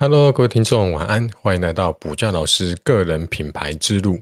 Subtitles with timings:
[0.00, 4.16] Hello，各位听众，晚安，欢迎来到补教老师个人品牌之路。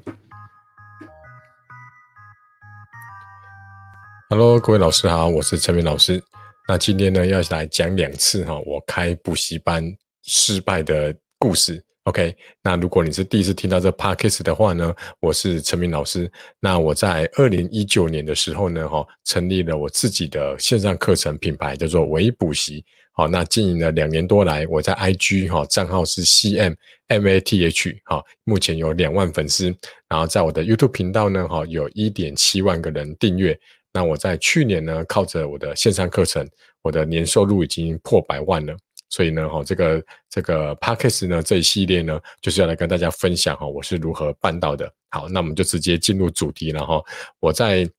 [4.27, 6.19] Hello，各位老师好，我是陈明老师。
[6.67, 9.83] 那今天呢，要来讲两次哈，我开补习班
[10.23, 11.85] 失败的故事。
[12.05, 16.31] OK，那如果你是第一次听到这 Podcast 的话呢，我是陈明老师。
[16.59, 22.83] 那我在二零一九年的时候呢，哈，成立了我自己的线上课程品牌，叫做微补习。
[23.17, 29.75] 好，那经营了两年多来，我在 IG 哈账号是 CMMATH 哈，目前有两万粉丝。
[30.07, 33.59] 然后在我的 YouTube 频道呢，哈，有一点七万个人订阅。
[33.91, 36.47] 那我在去年呢，靠着我的线上课程，
[36.83, 38.77] 我的年收入已经破百万了。
[39.09, 44.93] 所以呢，哈，这个这个 Podcast 呢这一系列呢，就是要来跟大家分享哈，我是如何办到的。
[45.09, 47.01] 好，那我们就直接进入主题了哈。
[47.39, 47.89] 我在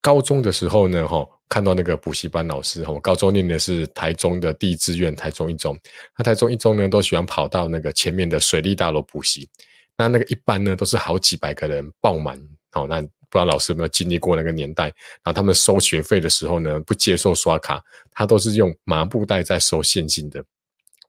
[0.00, 1.26] 高中的时候呢，哈。
[1.48, 5.78] 看到那个补习班老师，我高中念的是台中的第一志愿台中一中，
[6.18, 9.48] 那台中一中呢都喜欢跑到那个前面的水利大楼补习，
[9.96, 12.36] 那那个一般呢都是好几百个人爆满，
[12.72, 17.82] 哦，那不知道老师有没有经历过那个年代，然后他们收学费的时候呢不接受刷卡，
[18.12, 20.44] 他都是用麻布袋在收现金的。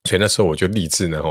[0.03, 1.21] 所以那时候我就立志呢，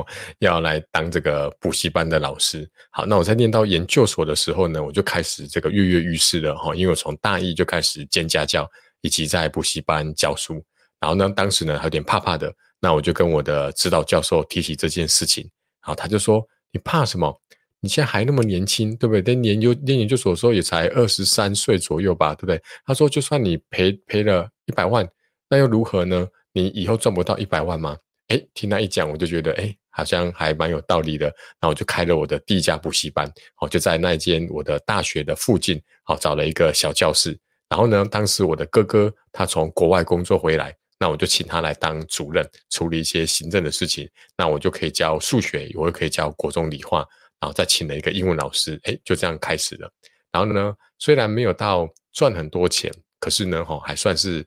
[0.40, 2.68] 要来当这个补习班的老师。
[2.90, 8.68] 好，那我在念到研究所的时候呢，我就开始这个跃跃欲试了，哈，因为我从大一就开始兼家教，
[9.00, 10.64] 以及在补习班教书。
[11.00, 15.48] 然后呢，当时呢还有点怕怕的，那我就跟我的指导教授提起这件事情。
[15.80, 17.32] 好，他就说：“你怕什么？
[17.80, 19.22] 你现在还那么年轻，对不对？
[19.22, 25.08] 在研究念研究所的时候也才二十三岁左右吧，对不对？”他说：“就算你赔赔了一百万，
[25.48, 26.26] 那又如何呢？
[26.52, 27.96] 你以后赚不到一百万吗？”
[28.28, 31.32] 哎，听他一讲，我就觉得哎，好像还蛮有道理的。
[31.60, 33.30] 那我就开了我的第一家补习班，
[33.60, 37.38] 哦，就在那间我的大学的附近，好找了一个小教室。
[37.68, 44.08] 然后呢，当时我的哥哥他从国外工作回来，那我就请他来当主任，处理一些行政的事情。
[44.36, 46.98] 那我就可以教数学，我也可以教国中理化，
[47.40, 49.92] 然后再请了一个英文老师，哎，就这样开始了。
[50.32, 54.46] 然后呢，虽然没有到赚很多钱，可是呢，哈，还算是。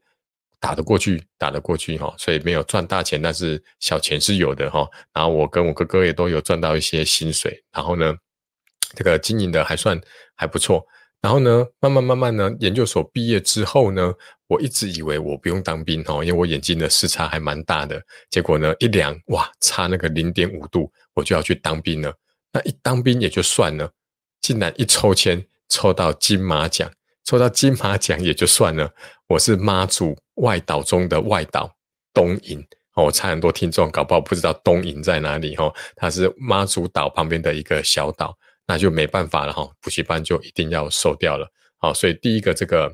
[0.62, 4.86] 打得过去，打得过去哈，所以没有赚大钱，但是小钱是有的哈。
[5.14, 8.14] 然后我跟我哥哥也都有赚到一些薪水，然后呢，
[8.94, 9.98] 这个经营的还算
[10.36, 10.86] 还不错。
[11.22, 14.13] 然后呢，慢慢慢慢呢，研究所毕业之后呢，
[14.47, 18.02] 我一直以为我不用当兵哈，因为我眼睛的视差还蛮大的。
[18.30, 22.13] 结果呢，一量哇，差那个零点五度，我就要去当兵了。
[22.53, 23.91] 那一当兵也就算了，
[24.41, 26.90] 竟然一抽签抽到金马奖。
[27.25, 28.91] 抽到金马奖也就算了，
[29.28, 31.72] 我是妈祖外岛中的外岛
[32.12, 32.59] 东引
[32.96, 38.36] 哦，我猜很多听众搞不好不知道东引在哪里哈，它是妈祖岛旁边的一个小岛，
[38.69, 42.94] 那就没办法了哈，补习班就一定要收掉了，好，所以第一个这个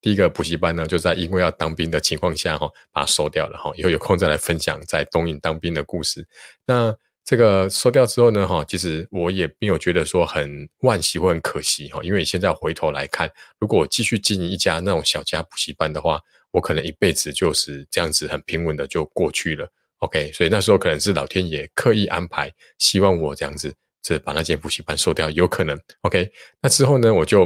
[0.00, 6.26] 第一个补习班呢，就在因为要当兵的情况下哈，把它收掉了哈，以后有空再来分享在东引当兵的故事，
[6.64, 6.96] 那。
[7.28, 10.48] 这个收掉之后呢，哈，其实我也没有觉得说很
[10.82, 16.20] 惋惜或很可惜哈，因为现在回头来看，如果我继续经营一家那种小家补习班的话，
[16.52, 19.68] 我可能一辈子就是这样子很平稳的就过去了。
[19.98, 22.48] OK，所以那时候可能是老天爷刻意安排，
[22.78, 23.74] 希望我这样子，
[24.06, 25.76] 这把那间补习班收掉，有可能。
[26.02, 26.30] OK，
[26.60, 27.44] 那之后呢，我就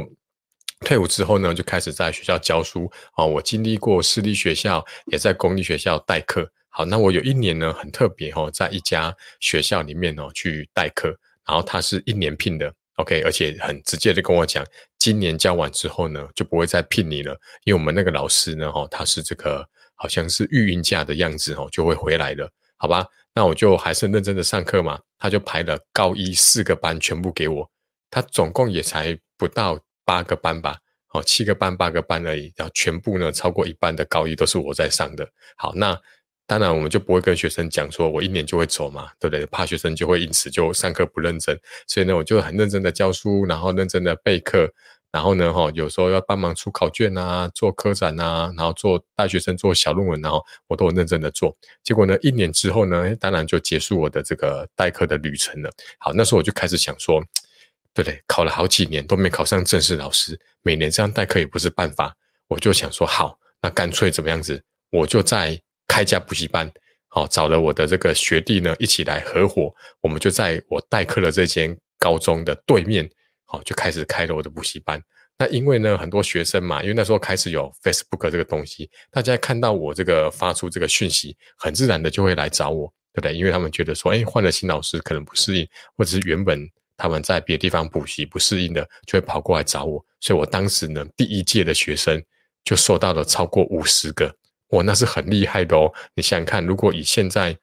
[0.81, 6.47] 退伍之后呢，就开始在学校教书啊，我经历过私立学校，也在公立学校代课。
[6.69, 11.07] 好，那我有一年呢，很特别哦，在一家学校里面哦去代课，
[11.47, 14.63] 然后他是一年聘的，OK，而且很直接的跟我讲，
[14.99, 22.47] 今年教完之后呢，就不会再聘你了，因为我们那个老师呢，哈，他是这个好像是育婴假的样子哦，就会回来了，
[22.77, 23.03] 好吧？
[23.33, 27.69] 那我就还是认真的上课嘛，他就排了高一四个班全部给我，
[28.09, 30.77] 他总共也才不到八个班吧，
[31.13, 35.99] 哦，七个班八个班而已，然后全部呢超过一半的高一都是我在上的，好，那。
[36.47, 39.45] 当然，我们就不会跟学生讲说，我一年就会走嘛，对不对？
[39.45, 44.69] 怕学生就会因此就上课不认真，所以呢，我就很认真的教书，然后认真的备课，
[45.11, 51.55] 然后呢，哈，有时候要帮忙出考卷啊，做科展啊，然后做大学生做小论文，然后我都很认真的做。
[51.83, 55.69] 结果呢，一年之后呢，当然就结束我的这个代课的旅程了。
[55.99, 57.21] 好，那时候我就开始想说，
[57.93, 58.21] 对不对？
[58.27, 62.15] 考了好几年都没考上正式老师，每年这样代课也不是办法，
[62.47, 65.59] 我就想说，好，那干脆怎么样子，我就在。
[65.87, 66.71] 开家补习班，
[67.09, 73.09] 好，找了我的这个学弟呢，一起来合伙，我们就在我代课的这间高中的对面，
[73.51, 75.01] 好，就开始开了我的补习班。
[75.37, 83.35] 那因为呢，很多学生嘛，因为那时候开始有 Facebook 这个东西，大家看到我这个发出这个讯息，很自然的就会来找我，对不对？
[83.35, 85.67] 因为他们觉得说，哎，换了新老师可能不适应，
[85.97, 86.65] 或者是原本
[86.95, 90.01] 他们在别的地方补习不适应的，就会跑过来找我。
[90.21, 92.23] 所以我当时呢，第一届的学生
[92.63, 94.33] 就收到了超过五十个。
[94.69, 95.91] 哇，那是很厉害的哦！
[96.15, 97.57] 你想想看，如果以现在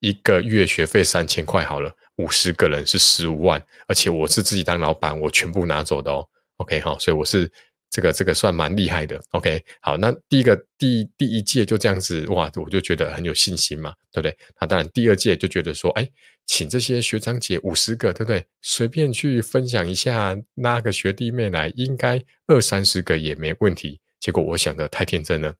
[0.00, 1.90] 一个月学费三千块好了，
[2.22, 6.24] 五十个人是十五万，而且我是自己当老板，我全部拿走的哦。
[6.58, 7.50] OK 好，所以我是
[7.90, 9.20] 这个这个算蛮厉害的。
[9.30, 14.36] OK，好，那第一个第第一届就这样子哇，我就觉得很有信心嘛，对不对？
[14.60, 16.08] 那当然第二届就觉得说，哎，
[16.46, 18.46] 请这些学长姐五十个，对不对？
[18.60, 23.98] 随便去分享一下，拉个学弟妹来，应该二三十个也没问题。
[24.20, 25.52] 结果我想的太天真了，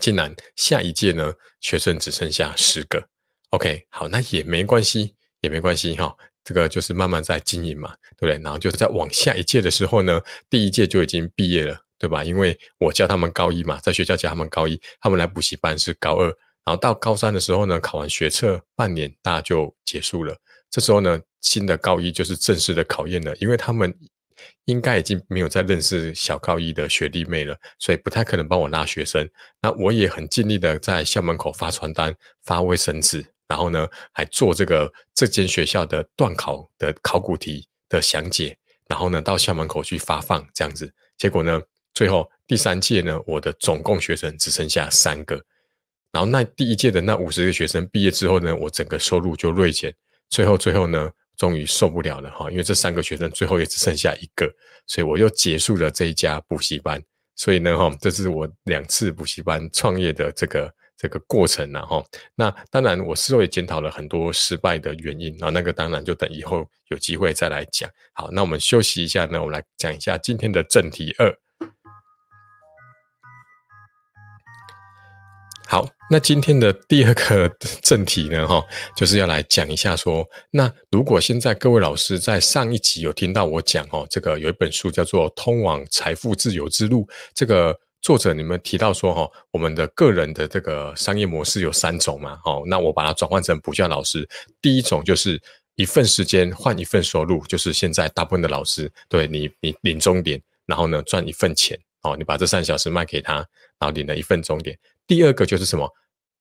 [0.00, 3.08] 竟然下一届呢，学生只剩下十个。
[3.50, 5.14] OK，好，那也没关系，
[5.46, 6.14] 也没关系哈。
[6.44, 8.40] 这个就是慢慢在经营嘛，对不对？
[8.42, 12.22] 然后就是在往下一届的时候呢，第一届就已经毕业了，对吧？
[12.22, 16.26] 因为我教他们高一嘛，在学校教他们高一，他们来补习班是高二，
[16.64, 20.36] 然后到高三的时候呢，考完学测半年，大家就结束了。
[20.70, 23.92] 这时候呢，新的高一就是正式的考验了，因为他们
[24.66, 29.28] 应该已经没有再认识小高一的学弟妹了，所以不太可能帮我拉学生。
[29.60, 32.14] 那我也很尽力的在校门口发传单、
[32.44, 33.26] 发卫生纸。
[33.48, 38.56] 然后呢，还做这个这间学校的段考的考古题的详解，
[38.88, 40.92] 然后呢，到校门口去发放这样子。
[41.16, 41.62] 结果呢，
[41.94, 45.40] 最后第三届呢，我的总共学生只剩下三个。
[46.10, 49.94] 然后那第一届的那五十个学生毕业之后呢，我整个收入就锐减。
[50.28, 54.52] 最后最后呢，终于受不了了哈，因为这三个学生最后也只剩下一个，
[54.88, 57.00] 所以我又结束了这一家补习班。
[57.36, 60.74] 所以呢，哈，这是我两次补习班创业的这个。
[60.98, 62.02] 这个过程呢，哈，
[62.34, 67.90] 那当然我事后也检讨了很多失败的原因啊，那个当然就等以后有机会再来讲。
[68.14, 71.38] 好，那我们休息一下呢，我们来讲一下今天的正题二。
[75.68, 77.46] 好，那今天的第二个
[77.82, 78.64] 正题呢，哈，
[78.96, 87.04] 就是要来讲一下说，那如果现在各位老师在上一集有听到我讲哦，这个有一本书叫做《通往财富自由之路》，
[87.34, 87.78] 这个。
[88.02, 92.38] 作者，你们提到说哈，我们的个人的这个商业模式有三种嘛？
[92.44, 94.28] 哦，那我把它转换成补教老师。
[94.62, 95.40] 第一种就是
[95.74, 101.78] 一份时间换一份收入，就是现在大部分的老师对你，你领终点，然后呢赚一份钱。
[102.02, 103.46] 哦，你把这三小时卖给他，然
[103.80, 104.78] 后领了一份终点。
[105.06, 105.90] 第二个就是什么？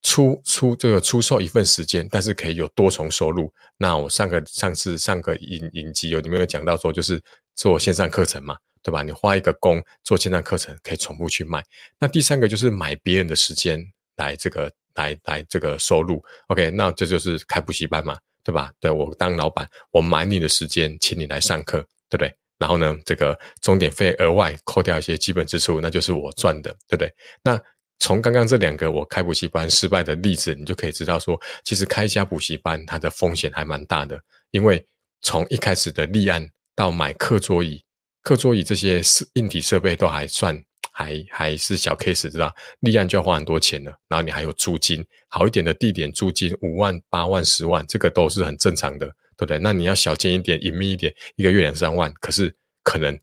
[0.04, 3.52] 出出这个出售一份时间，但是可以有多重收入。
[3.76, 7.20] 那我上个上次上个影影集有你们有讲到说，就是
[7.56, 8.56] 做线上课程嘛。
[8.86, 9.02] 对吧？
[9.02, 11.64] 你花一个工做线上课程，可以重复去卖。
[11.98, 13.84] 那第三个就是买别人的时间
[14.18, 16.24] 来这个来来这个收入。
[16.50, 18.72] OK，那这就是开补习班嘛，对吧？
[18.80, 22.32] 对我当老板，我买你的时间，请你来上课，对不对？
[22.60, 27.12] 然后呢，这个钟点费额外扣掉一些基本支出，那就是我赚的，对不对？
[27.44, 27.60] 那
[27.98, 34.22] 从刚刚这两个我开补习班失败的例子，你就可以知道说，其实开一家补习班它的风险还蛮大的，
[34.52, 34.86] 因为
[35.22, 37.84] 从一开始的立案到买课桌椅。
[38.26, 40.60] 课桌椅这些硬体设备都还算
[40.92, 42.52] 还还是小 case，知道？
[42.80, 49.06] 立案就要花很多钱了，然后你还有租金，好一点的地点租金五万、八万、十万，这个都是很正常的，
[49.38, 49.60] 对不对？
[49.60, 52.52] 那你要小间一点、隐秘一点，一个月两三万，可是
[52.82, 53.16] 可能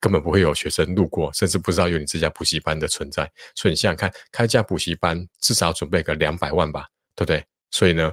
[0.00, 3.30] 根本不会有学生路过，甚至不知道有你这家补习班的存在。
[3.54, 7.44] 所以你想想看，开家补习班至少准备个两百万吧，对不对？
[7.70, 8.10] 所以呢？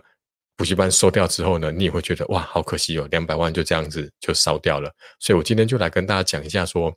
[0.57, 4.91] 补习班收掉之后呢，你也会觉得哇，好可惜哦，两百万就这样子就烧掉了。
[5.19, 6.93] 所以我今天就来跟大家讲一下，说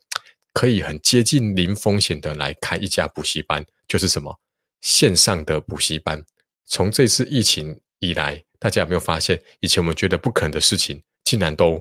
[0.51, 4.35] 可以很接近零风险的来开一家补习班，就是什么
[4.81, 6.21] 线上的补习班。
[6.65, 11.79] 从这次疫情以来，大家有没有发现，以前我们觉得不可能的事情，竟然都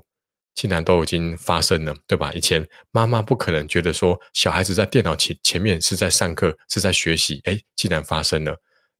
[0.54, 2.30] 竟然都已经发生了，对吧？
[2.34, 8.54] 以前妈妈不可能觉得说小孩子在电脑前前面是在上课，是在学习，哎，竟然发生了。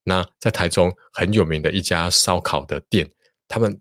[0.05, 3.09] 那在台中很有名的一家烧烤的店，
[3.47, 3.81] 他们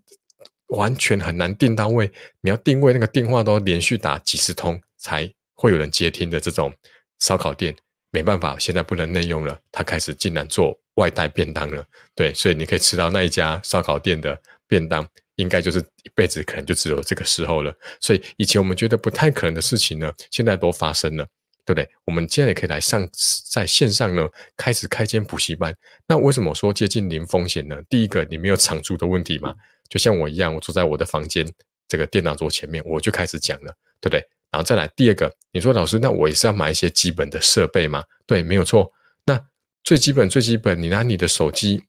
[0.68, 2.10] 完全很难订到位，
[2.40, 6.72] 你要定位那个电话都连续打几十通才会有人接听的这种
[7.18, 7.74] 烧烤店，
[8.10, 11.84] 没办法，现在不能内用了，他开始竟然做外带便当了。
[12.14, 17.74] 对，所以你可以吃到那一家烧烤店的便当，应该就是一辈子可能就只有这个时候了。
[18.00, 21.26] 所以以前我们觉得不太可能的事情呢，现在都发生了。
[21.72, 21.88] 对不对？
[22.04, 23.08] 我们现在也可以来上
[23.52, 25.72] 在线上呢，开始开间补习班。
[26.06, 27.80] 那为什么说接近零风险呢？
[27.88, 29.54] 第一个，你没有场租的问题嘛？
[29.88, 31.48] 就像我一样，我坐在我的房间
[31.86, 34.18] 这个电脑桌前面，我就开始讲了，对不对？
[34.50, 38.02] 然后再来第二个，你说老师，那我也是要买一些基本的设备吗？
[38.26, 38.92] 对，没有错。
[39.24, 39.40] 那
[39.84, 41.84] 最基本最基本，你拿你的手机，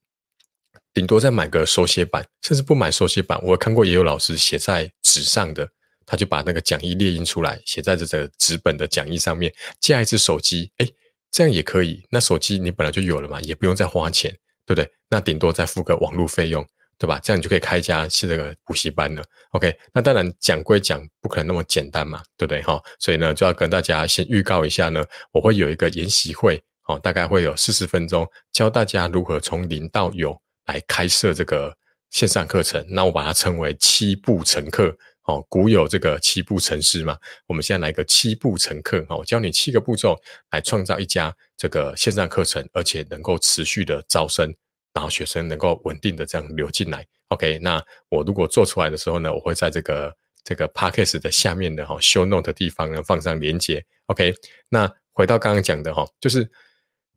[0.94, 5.68] 顶多再买个手写板，甚至不买手写板，我看过也有老师写在纸上的。
[6.12, 9.50] 他就把那个讲义列印出来，写在这个纸本的讲义上面，
[9.80, 10.86] 架一只手机，哎，
[11.32, 12.04] 这样也可以。
[12.10, 14.30] 那手机你本来就有了嘛，也不用再花钱，
[14.66, 14.92] 对不对？
[15.10, 17.18] 那顶多再付个网络费用，对吧？
[17.24, 19.24] 这样你就可以开一家是这个补习班了。
[19.52, 22.62] OK，那当然讲归讲，不可能那么简单嘛，对不对？
[22.64, 25.02] 哈，所以呢，就要跟大家先预告一下呢，
[25.32, 31.74] 我会有一个研习会，哦，大概会有四十分钟，教大家如何从零到有来开设这个
[32.10, 34.94] 线上课程，那我把它称为七步成课。
[35.26, 39.06] 哦，古有这个七步成诗嘛，我们现在来个七步成课。
[39.08, 44.54] 哦，我教你七个步骤来创造一家这个线上课程，而且能够持续的招生，
[44.94, 47.06] 然后学生能够稳定的这样流进来。
[47.28, 53.86] OK，那我如果做出来的时候呢，我会在这个这个 Podcast 的下面的哈 Show Note 的地方呢放上连接。
[54.08, 54.34] OK，
[54.70, 56.50] 那回到刚刚讲的哈，就是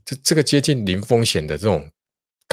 [0.04, 1.90] 这这个接近零风险的这种。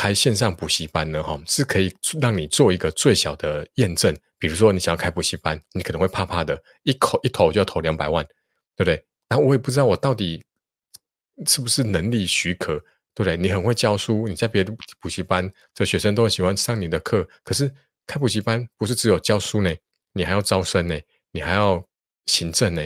[0.01, 4.17] 开线上补习班呢，哈，是可以让你做一个最小的验证。
[4.39, 8.25] 比如说，你想要开补习班，你可能会怕怕的，一口一投就要投两百万，
[8.75, 9.05] 对不对？
[9.29, 10.43] 然后我也不知道我到底
[11.45, 12.79] 是不是能力许可，
[13.13, 13.37] 对不对？
[13.37, 17.29] 你很会教书，你在别的补习班，这学生都很喜欢上你的课。
[17.43, 17.71] 可是
[18.07, 19.71] 开补习班不是只有教书呢，
[20.13, 20.99] 你还要招生呢，
[21.31, 21.79] 你还要
[22.25, 22.81] 行政呢，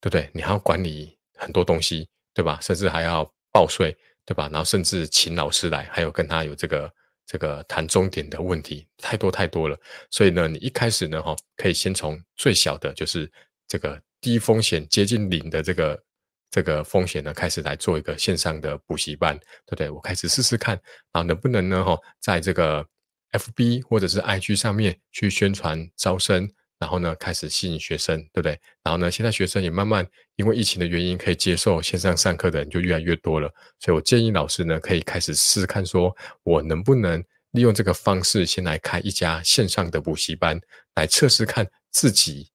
[0.00, 0.30] 对不对？
[0.32, 2.60] 你还要管理很多东西，对吧？
[2.62, 3.96] 甚至还要报税。
[4.30, 4.48] 对吧？
[4.52, 6.94] 然后甚至请老师来，还有跟他有这个
[7.26, 9.76] 这个谈终点的问题，太多太多了。
[10.08, 13.28] 所以呢，你一开始呢，哈，可以先从最小的，就是
[13.66, 16.00] 这个低风险接近零的这个
[16.48, 19.90] 这个风险呢，开始来做一个线上的补习班，对不对？
[19.90, 22.86] 我开始试试看，啊，能不能呢，哈，在这个
[23.32, 26.48] FB 或者是 IG 上面去宣传招生。
[26.80, 28.58] 然后呢，开始吸引学生，对不对？
[28.82, 30.04] 然后呢，现在学生也慢慢
[30.36, 33.52] 因为疫情的原因，可以接受线上上课的人就越来越多了。
[33.78, 40.58] 所以我建议老师呢，可以开始试试看，说我能不能利用这个方式，先来开一家线上的补习班，
[40.94, 42.48] 来测试看自己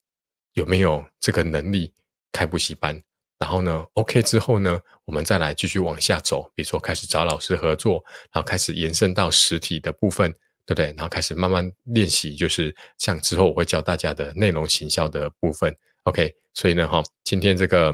[0.54, 1.94] 有没有这个能力
[2.32, 3.00] 开补习班。
[3.38, 10.34] 然后呢，OK 之后呢，我们再来继续往下走，比如说开始找老师合作，然后开始延伸到实体的部分。
[10.66, 10.88] 对不对？
[10.88, 15.76] 然后开始慢慢练习，就是像之后我会教大家的内容行销的部分。
[16.04, 17.94] OK，所以呢，哈，今天这个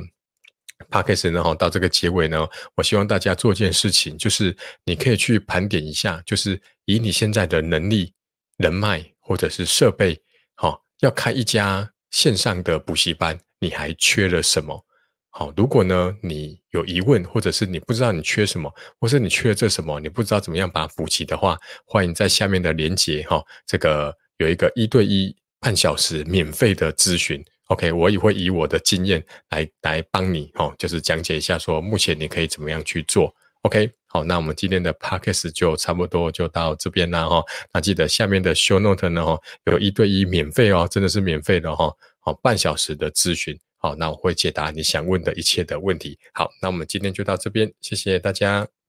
[0.90, 8.14] p a c k a g e 呢，哈，到这个结尾呢，我希望大家做一件事情，就是你可以去盘点一下，就是以你现在的能力、
[8.58, 10.22] 人脉或者是设备，
[10.56, 14.86] 哈，要开一家线上的补习班，你还缺了什么？
[15.34, 18.70] 好，如果呢你有疑问，或者是你不知道你缺什么，
[19.00, 27.42] 或是你缺这什么，你不知道怎么样把它补齐的话，欢迎在下面的连接哈，这个有一个一对一半小时免费的咨询。
[27.68, 33.34] OK，我也会以我的经验来来帮你哈，就是讲解一下说目前你可以怎么样去做。
[33.62, 37.42] OK，好，那我们今天的 Podcast 就差不多就到这边啦哈。
[37.72, 43.58] 那记得下面的 Show Note 呢哈，有一对一免费哦，真的是免费的哈，好半小时的咨询。
[43.82, 46.20] 好，那我会解答你想问的一切的问题。
[46.34, 48.81] 好，那我们今天就到这边，谢谢大家。